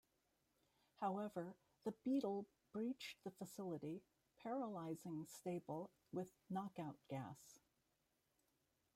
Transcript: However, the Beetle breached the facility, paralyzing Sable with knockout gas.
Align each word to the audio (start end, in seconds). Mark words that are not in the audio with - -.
However, 0.99 1.55
the 1.83 1.93
Beetle 2.03 2.47
breached 2.73 3.23
the 3.23 3.29
facility, 3.29 4.01
paralyzing 4.41 5.27
Sable 5.27 5.91
with 6.11 6.31
knockout 6.49 6.97
gas. 7.07 7.59